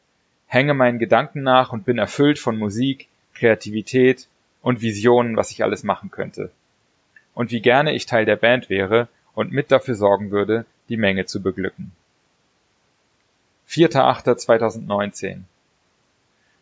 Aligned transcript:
hänge 0.47 0.73
meinen 0.73 0.99
Gedanken 0.99 1.43
nach 1.43 1.73
und 1.73 1.83
bin 1.83 1.97
erfüllt 1.97 2.39
von 2.39 2.57
Musik, 2.57 3.09
Kreativität 3.33 4.29
und 4.61 4.81
Visionen, 4.81 5.35
was 5.35 5.51
ich 5.51 5.65
alles 5.65 5.83
machen 5.83 6.09
könnte. 6.09 6.49
Und 7.33 7.51
wie 7.51 7.59
gerne 7.59 7.93
ich 7.93 8.05
Teil 8.05 8.23
der 8.23 8.37
Band 8.37 8.69
wäre 8.69 9.09
und 9.33 9.51
mit 9.51 9.69
dafür 9.69 9.95
sorgen 9.95 10.31
würde, 10.31 10.65
die 10.87 10.95
Menge 10.95 11.25
zu 11.25 11.43
beglücken. 11.43 11.91
4.8.2019 13.67 15.41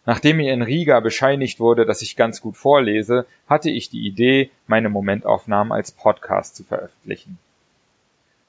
Nachdem 0.07 0.37
mir 0.37 0.51
in 0.51 0.63
Riga 0.63 1.01
bescheinigt 1.01 1.59
wurde, 1.59 1.85
dass 1.85 2.01
ich 2.01 2.15
ganz 2.15 2.41
gut 2.41 2.57
vorlese, 2.57 3.27
hatte 3.47 3.69
ich 3.69 3.91
die 3.91 4.07
Idee, 4.07 4.49
meine 4.65 4.89
Momentaufnahmen 4.89 5.71
als 5.71 5.91
Podcast 5.91 6.55
zu 6.55 6.63
veröffentlichen. 6.63 7.37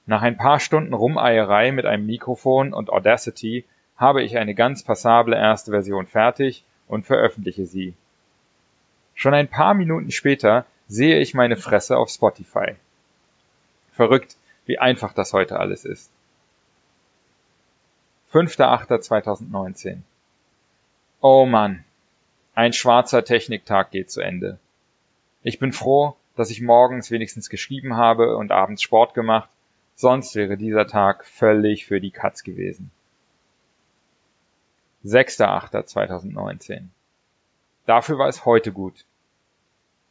Nach 0.06 0.22
ein 0.22 0.36
paar 0.36 0.58
Stunden 0.58 0.94
Rumeierei 0.94 1.70
mit 1.70 1.86
einem 1.86 2.06
Mikrofon 2.06 2.72
und 2.72 2.90
Audacity 2.90 3.64
habe 3.96 4.22
ich 4.22 4.36
eine 4.36 4.54
ganz 4.54 4.82
passable 4.82 5.36
erste 5.36 5.70
Version 5.70 6.06
fertig 6.06 6.64
und 6.88 7.06
veröffentliche 7.06 7.66
sie. 7.66 7.94
Schon 9.14 9.34
ein 9.34 9.48
paar 9.48 9.74
Minuten 9.74 10.10
später 10.10 10.66
sehe 10.88 11.20
ich 11.20 11.34
meine 11.34 11.56
Fresse 11.56 11.96
auf 11.96 12.10
Spotify. 12.10 12.74
Verrückt, 13.92 14.36
wie 14.66 14.78
einfach 14.78 15.12
das 15.12 15.32
heute 15.32 15.60
alles 15.60 15.84
ist. 15.84 16.10
5.8.2019 18.32 19.98
Oh 21.20 21.46
Mann, 21.46 21.84
ein 22.54 22.72
schwarzer 22.72 23.24
Techniktag 23.24 23.92
geht 23.92 24.10
zu 24.10 24.20
Ende. 24.20 24.58
Ich 25.44 25.60
bin 25.60 25.72
froh, 25.72 26.16
dass 26.34 26.50
ich 26.50 26.60
morgens 26.60 27.10
wenigstens 27.10 27.48
geschrieben 27.50 27.96
habe 27.96 28.36
und 28.36 28.50
abends 28.50 28.82
Sport 28.82 29.14
gemacht 29.14 29.48
Sonst 29.94 30.34
wäre 30.34 30.56
dieser 30.56 30.86
Tag 30.86 31.24
völlig 31.24 31.86
für 31.86 32.00
die 32.00 32.10
Katz 32.10 32.42
gewesen. 32.42 32.90
6.8.2019 35.04 36.84
Dafür 37.86 38.18
war 38.18 38.28
es 38.28 38.44
heute 38.44 38.72
gut. 38.72 39.04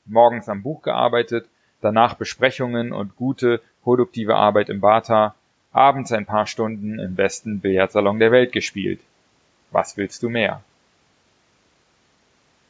Morgens 0.06 0.50
am 0.50 0.64
Buch 0.64 0.82
gearbeitet, 0.82 1.48
danach 1.80 2.16
Besprechungen 2.16 2.92
und 2.92 3.16
gute, 3.16 3.62
produktive 3.84 4.36
Arbeit 4.36 4.70
im 4.70 4.82
Bata, 4.82 5.36
abends 5.72 6.12
ein 6.12 6.26
paar 6.26 6.48
Stunden 6.48 7.00
im 7.00 7.16
besten 7.16 7.62
Billardsalon 7.62 8.20
der 8.20 8.32
Welt 8.32 8.52
gespielt. 8.52 9.00
Was 9.72 9.96
willst 9.96 10.22
du 10.24 10.30
mehr? 10.30 10.62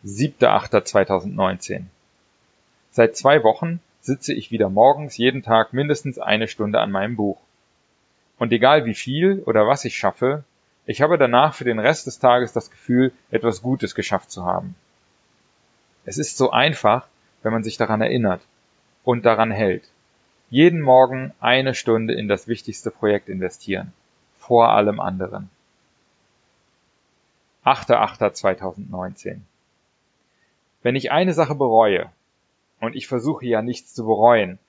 7.8.2019 0.06 1.84
Seit 2.92 3.16
zwei 3.16 3.44
Wochen 3.44 3.80
sitze 4.02 4.34
ich 4.34 4.52
wieder 4.52 4.70
morgens 4.70 5.18
jeden 5.18 5.44
Tag 5.44 5.74
mindestens 5.74 6.20
eine 6.20 6.48
Stunde 6.48 6.80
an 6.80 6.92
meinem 6.92 7.16
Buch. 7.16 7.40
Und 8.38 8.52
egal 8.52 8.86
wie 8.86 8.96
viel 8.96 9.40
oder 9.46 9.68
was 9.68 9.86
ich 9.86 9.96
schaffe, 9.96 10.44
ich 10.86 11.02
habe 11.02 11.18
danach 11.18 11.54
für 11.54 11.64
den 11.64 11.80
Rest 11.80 12.08
des 12.08 12.20
Tages 12.20 12.54
das 12.54 12.72
Gefühl, 12.72 13.14
etwas 13.30 13.62
Gutes 13.62 13.94
geschafft 13.94 14.32
zu 14.32 14.46
haben. 14.46 14.76
Es 16.06 16.18
ist 16.18 16.38
so 16.38 16.50
einfach, 16.50 17.08
wenn 17.44 17.54
man 17.54 17.64
sich 17.64 17.78
daran 17.78 18.02
erinnert 18.02 18.42
und 19.04 19.26
daran 19.26 19.52
hält. 19.52 19.84
Jeden 20.50 20.82
Morgen 20.82 21.34
eine 21.40 21.76
Stunde 21.76 22.14
in 22.14 22.28
das 22.28 22.48
wichtigste 22.48 22.90
Projekt 22.90 23.30
investieren. 23.30 23.94
Vor 24.40 24.70
allem 24.70 25.00
anderen. 25.00 25.50
8.8.2019 27.64 29.38
Wenn 30.82 30.96
ich 30.96 31.12
eine 31.12 31.34
Sache 31.34 31.54
bereue, 31.54 32.10
und 32.82 32.96
ich 32.96 33.08
versuche 33.08 33.46
ja 33.46 33.62
nichts 33.62 33.94
zu 33.94 34.06
bereuen. 34.06 34.60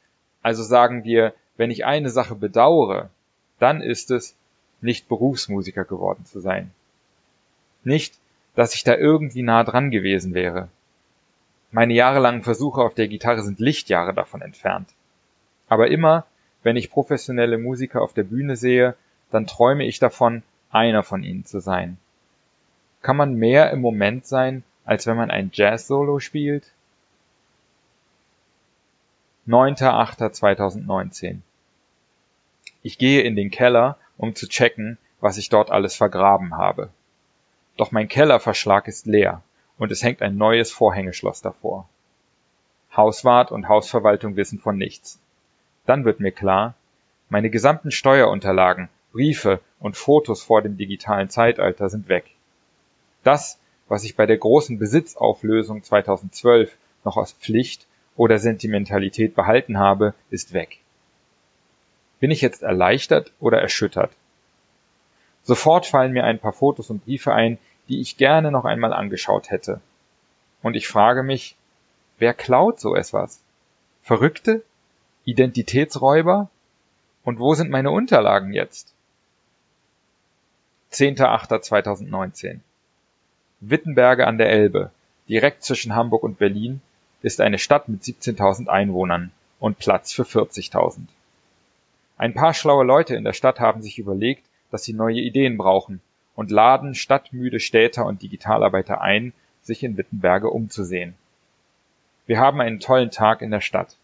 Also 0.43 0.63
sagen 0.63 1.03
wir, 1.03 1.35
wenn 1.57 1.71
ich 1.71 1.85
eine 1.85 2.11
Sache 2.11 2.37
bedauere, 2.37 3.11
dann 3.59 3.81
ist 3.81 4.13
es, 4.13 4.37
nicht 4.81 5.09
Berufsmusiker 5.09 5.85
geworden 5.85 6.25
zu 6.25 6.41
sein. 6.41 6.73
Nicht, 7.85 8.19
dass 8.55 8.75
ich 8.75 8.85
da 8.85 8.97
irgendwie 8.97 9.43
nah 9.43 9.65
dran 9.65 9.91
gewesen 9.91 10.35
wäre. 10.35 10.69
Meine 11.71 11.95
jahrelangen 11.95 12.43
Versuche 12.43 12.83
auf 12.83 12.95
der 12.95 13.09
Gitarre 13.09 13.43
sind 13.43 13.61
Lichtjahre 13.61 14.13
davon 14.13 14.43
entfernt. 14.43 14.89
Aber 15.69 15.89
immer, 15.89 16.27
wenn 16.63 16.77
ich 16.77 16.91
professionelle 16.91 17.59
Musiker 17.59 18.03
auf 18.03 18.13
der 18.13 18.25
Bühne 18.25 18.57
sehe, 18.57 18.95
dann 19.31 19.47
träume 19.47 19.85
ich 19.85 19.99
davon, 19.99 20.43
einer 20.71 21.03
von 21.03 21.23
ihnen 21.23 21.45
zu 21.45 21.61
sein. 21.61 21.97
Kann 23.01 23.17
man 23.17 23.35
mehr 23.35 23.71
im 23.71 23.81
Moment 23.81 24.27
sein, 24.27 24.65
als 24.85 25.07
wenn 25.07 25.17
man 25.17 25.31
ein 25.31 25.51
Jazz-Solo 25.53 26.19
spielt? 26.19 26.73
9.8.2019 29.49 31.39
Ich 32.85 32.97
gehe 32.97 33.23
in 33.23 33.35
den 33.35 33.51
Keller, 33.51 33.99
um 34.17 34.37
zu 34.37 34.47
checken, 34.47 34.99
was 35.21 35.37
ich 35.37 35.49
dort 35.49 35.73
alles 35.73 35.97
vergraben 35.97 36.57
habe. 36.57 36.91
Doch 37.77 37.91
mein 37.91 38.07
Kellerverschlag 38.07 38.87
ist 38.87 39.07
leer 39.07 39.43
und 39.79 39.91
es 39.91 40.05
hängt 40.05 40.23
ein 40.23 40.37
neues 40.37 40.71
Vorhängeschloss 40.71 41.43
davor. 41.43 41.89
Hauswart 42.97 43.51
und 43.51 43.69
Hausverwaltung 43.69 44.37
wissen 44.37 44.61
von 44.61 44.79
nichts. 44.79 45.19
Dann 45.87 46.05
wird 46.05 46.21
mir 46.21 46.31
klar, 46.31 46.75
meine 47.29 47.51
gesamten 47.51 47.91
Steuerunterlagen, 47.91 48.91
Briefe 49.11 49.59
und 49.81 49.97
Fotos 49.97 50.45
vor 50.45 50.63
dem 50.63 50.77
digitalen 50.77 51.31
Zeitalter 51.31 51.89
sind 51.89 52.09
weg. 52.09 52.27
Das, 53.25 53.59
was 53.89 54.05
ich 54.05 54.15
bei 54.15 54.27
der 54.27 54.39
großen 54.39 54.79
Besitzauflösung 54.79 55.83
2012 55.83 56.77
noch 57.03 57.17
aus 57.17 57.33
Pflicht 57.33 57.89
oder 58.17 58.39
Sentimentalität 58.39 59.35
behalten 59.35 59.79
habe, 59.79 60.15
ist 60.31 60.53
weg. 60.53 60.79
Bin 62.21 62.31
ich 62.31 62.41
jetzt 62.41 62.63
erleichtert 62.63 63.33
oder 63.41 63.61
erschüttert? 63.61 64.13
Sofort 65.43 65.87
fallen 65.87 66.13
mir 66.13 66.25
ein 66.25 66.39
paar 66.39 66.53
Fotos 66.53 66.91
und 66.91 67.05
Briefe 67.05 67.33
ein, 67.33 67.59
die 67.89 68.01
ich 68.01 68.17
gerne 68.17 68.53
noch 68.53 68.65
einmal 68.65 68.93
angeschaut 68.93 69.51
hätte. 69.51 69.81
Und 70.63 70.77
ich 70.77 70.87
frage 70.87 71.23
mich, 71.23 71.57
wer 72.19 72.33
klaut 72.33 72.79
so 72.79 72.95
etwas? 72.95 73.41
Verrückte? 74.03 74.63
Identitätsräuber? 75.25 76.49
Und 77.25 77.39
wo 77.39 77.55
sind 77.55 77.71
meine 77.71 77.91
Unterlagen 77.91 78.53
jetzt? 78.53 78.95
10.8.2019 80.93 82.61
Wittenberge 83.61 84.27
an 84.27 84.39
der 84.39 84.51
Elbe, 84.51 84.91
direkt 85.29 85.63
zwischen 85.63 85.95
Hamburg 85.95 86.23
und 86.23 86.39
Berlin, 86.39 86.81
ist 87.23 87.41
eine 87.41 87.59
Stadt 87.59 87.89
mit 87.89 88.03
17.000 88.03 88.69
Einwohnern 88.69 89.31
und 89.61 89.79
Platz 89.79 90.13
für 90.13 90.25
40.000. 90.25 90.99
Ein 92.19 92.35
paar 92.35 92.53
schlaue 92.53 92.85
Leute 92.85 93.17
in 93.17 93.25
der 93.25 93.33
Stadt 93.33 93.61
haben 93.61 93.83
sich 93.83 93.99
überlegt, 93.99 94.45
dass 94.71 94.85
sie 94.85 94.93
neue 94.93 95.21
Ideen 95.21 95.57
brauchen 95.57 96.01
und 96.35 96.51
laden 96.51 96.95
stadtmüde 96.95 97.61
Städter 97.61 98.07
und 98.07 98.23
Digitalarbeiter 98.23 99.01
ein, 99.01 99.33
sich 99.63 99.83
in 99.83 99.97
Wittenberge 99.97 100.51
umzusehen. 100.51 101.15
Wir 102.27 102.39
haben 102.39 102.61
einen 102.61 102.81
tollen 102.81 103.11
Tag 103.11 103.43
in 103.43 103.51
der 103.51 103.61
Stadt. 103.61 103.97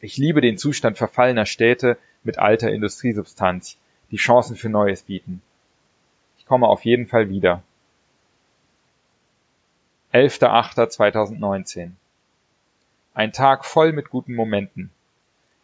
Ich 0.00 0.16
liebe 0.16 0.40
den 0.40 0.58
Zustand 0.58 0.98
verfallener 0.98 1.46
Städte 1.46 1.96
mit 2.24 2.38
alter 2.38 2.70
Industriesubstanz, 2.70 3.76
die 4.10 4.16
Chancen 4.16 4.56
für 4.56 4.68
Neues 4.68 5.02
bieten. 5.02 5.40
Ich 6.38 6.46
komme 6.46 6.66
auf 6.66 6.84
jeden 6.84 7.06
Fall 7.06 7.28
wieder. 7.28 7.62
11.08.2019 10.12 11.92
Ein 13.14 13.32
Tag 13.34 13.66
voll 13.66 13.92
mit 13.92 14.08
guten 14.08 14.34
Momenten. 14.34 14.90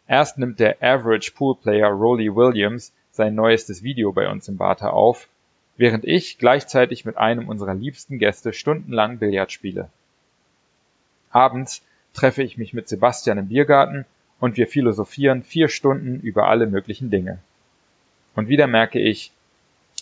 Erst 0.07 0.37
nimmt 0.37 0.59
der 0.59 0.83
Average 0.83 1.31
Pool 1.31 1.55
Player 1.55 1.87
Rolly 1.89 2.35
Williams 2.35 2.93
sein 3.11 3.33
neuestes 3.33 3.81
Video 3.81 4.11
bei 4.11 4.29
uns 4.29 4.47
im 4.47 4.57
Bata 4.57 4.91
auf, 4.91 5.27
während 5.75 6.05
ich 6.05 6.37
gleichzeitig 6.37 7.05
mit 7.05 7.17
einem 7.17 7.49
unserer 7.49 7.73
liebsten 7.73 8.19
Gäste 8.19 8.53
stundenlang 8.53 9.17
Billard 9.17 9.51
spiele. 9.51 9.89
Abends 11.31 11.81
treffe 12.13 12.43
ich 12.43 12.57
mich 12.57 12.73
mit 12.73 12.87
Sebastian 12.87 13.39
im 13.39 13.47
Biergarten 13.47 14.05
und 14.39 14.55
wir 14.57 14.67
philosophieren 14.67 15.41
vier 15.41 15.69
Stunden 15.69 16.19
über 16.19 16.47
alle 16.47 16.67
möglichen 16.67 17.09
Dinge. 17.09 17.39
Und 18.35 18.47
wieder 18.47 18.67
merke 18.67 18.99
ich, 18.99 19.31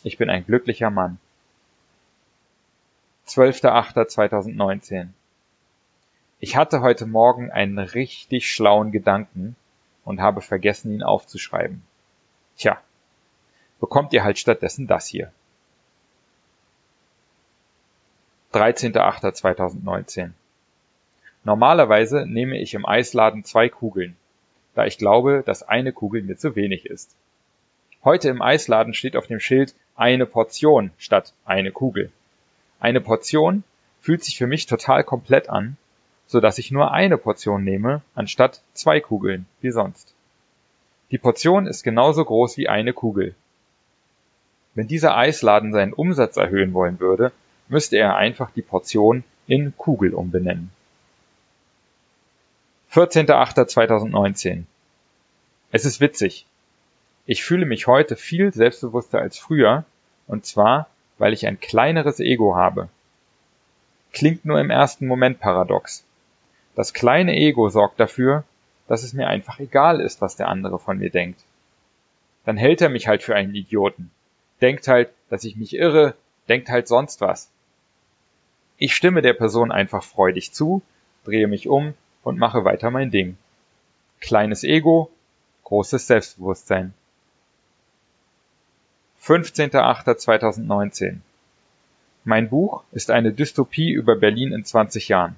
ich 0.03 0.17
bin 0.17 0.29
ein 0.29 0.45
glücklicher 0.45 0.89
Mann. 0.89 1.17
12.08.2019 3.27 5.07
Ich 6.39 6.55
hatte 6.55 6.81
heute 6.81 7.07
Morgen 7.07 7.49
einen 7.49 7.79
richtig 7.79 8.51
schlauen 8.51 8.91
Gedanken 8.91 9.55
und 10.05 10.21
habe 10.21 10.41
vergessen, 10.41 10.93
ihn 10.93 11.01
aufzuschreiben. 11.01 11.81
Tja, 12.57 12.79
bekommt 13.79 14.13
ihr 14.13 14.23
halt 14.23 14.37
stattdessen 14.37 14.85
das 14.85 15.07
hier. 15.07 15.31
13.08.2019 18.53 20.31
Normalerweise 21.43 22.25
nehme 22.27 22.59
ich 22.59 22.75
im 22.75 22.85
Eisladen 22.85 23.43
zwei 23.43 23.67
Kugeln, 23.67 24.15
da 24.75 24.85
ich 24.85 24.97
glaube, 24.99 25.43
dass 25.43 25.63
eine 25.63 25.91
Kugel 25.91 26.21
mir 26.21 26.37
zu 26.37 26.55
wenig 26.55 26.85
ist. 26.85 27.15
Heute 28.03 28.29
im 28.29 28.43
Eisladen 28.43 28.93
steht 28.93 29.15
auf 29.15 29.25
dem 29.25 29.39
Schild 29.39 29.73
eine 29.95 30.27
Portion 30.27 30.91
statt 30.99 31.33
eine 31.45 31.71
Kugel. 31.71 32.11
Eine 32.79 33.01
Portion 33.01 33.63
fühlt 34.01 34.23
sich 34.23 34.37
für 34.37 34.47
mich 34.47 34.67
total 34.67 35.03
komplett 35.03 35.49
an, 35.49 35.77
so 36.27 36.39
dass 36.39 36.57
ich 36.57 36.71
nur 36.71 36.91
eine 36.91 37.17
Portion 37.17 37.63
nehme, 37.63 38.01
anstatt 38.13 38.61
zwei 38.73 38.99
Kugeln, 38.99 39.45
wie 39.61 39.71
sonst. 39.71 40.13
Die 41.11 41.17
Portion 41.17 41.67
ist 41.67 41.83
genauso 41.83 42.23
groß 42.23 42.57
wie 42.57 42.67
eine 42.67 42.93
Kugel. 42.93 43.33
Wenn 44.75 44.87
dieser 44.87 45.15
Eisladen 45.15 45.71
seinen 45.71 45.93
Umsatz 45.93 46.37
erhöhen 46.37 46.73
wollen 46.73 46.99
würde, 46.99 47.31
müsste 47.69 47.97
er 47.97 48.17
einfach 48.17 48.51
die 48.51 48.61
Portion 48.61 49.23
in 49.47 49.75
Kugel 49.77 50.13
umbenennen. 50.13 50.69
14.08.2019 52.91 54.63
Es 55.71 55.85
ist 55.85 56.01
witzig. 56.01 56.45
Ich 57.25 57.43
fühle 57.43 57.65
mich 57.65 57.87
heute 57.87 58.15
viel 58.15 58.53
selbstbewusster 58.53 59.19
als 59.19 59.37
früher, 59.37 59.85
und 60.27 60.45
zwar, 60.45 60.87
weil 61.17 61.33
ich 61.33 61.47
ein 61.47 61.59
kleineres 61.59 62.19
Ego 62.19 62.55
habe. 62.55 62.89
Klingt 64.13 64.45
nur 64.45 64.59
im 64.59 64.69
ersten 64.69 65.07
Moment 65.07 65.39
paradox. 65.39 66.03
Das 66.77 66.93
kleine 66.93 67.35
Ego 67.35 67.69
sorgt 67.69 67.99
dafür, 67.99 68.43
dass 68.87 69.01
es 69.01 69.13
mir 69.13 69.27
einfach 69.27 69.59
egal 69.59 69.99
ist, 69.99 70.21
was 70.21 70.35
der 70.35 70.47
andere 70.47 70.77
von 70.77 70.99
mir 70.99 71.09
denkt. 71.09 71.41
Dann 72.45 72.55
hält 72.55 72.81
er 72.81 72.89
mich 72.89 73.07
halt 73.07 73.23
für 73.23 73.35
einen 73.35 73.55
Idioten. 73.55 74.11
Denkt 74.61 74.87
halt, 74.87 75.09
dass 75.31 75.43
ich 75.43 75.55
mich 75.55 75.73
irre, 75.73 76.13
denkt 76.47 76.69
halt 76.69 76.87
sonst 76.87 77.19
was. 77.19 77.49
Ich 78.77 78.93
stimme 78.93 79.23
der 79.23 79.33
Person 79.33 79.71
einfach 79.71 80.03
freudig 80.03 80.51
zu, 80.51 80.83
drehe 81.23 81.47
mich 81.47 81.67
um 81.67 81.95
und 82.21 82.37
mache 82.37 82.63
weiter 82.63 82.91
mein 82.91 83.09
Ding. 83.09 83.39
Kleines 84.19 84.63
Ego, 84.63 85.09
großes 85.63 86.05
Selbstbewusstsein. 86.05 86.93
15.08.2019 89.23 91.21
Mein 92.23 92.49
Buch 92.49 92.83
ist 92.91 93.09
eine 93.09 93.33
Dystopie 93.33 93.89
über 93.89 94.15
Berlin 94.15 94.53
in 94.53 94.63
20 94.63 95.07
Jahren. 95.07 95.37